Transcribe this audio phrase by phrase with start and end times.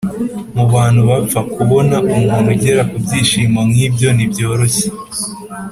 [0.55, 4.87] mu bantu bapfa, kubona umuntu ugera ku byishimo nk’ibyo ntibyoroshye.”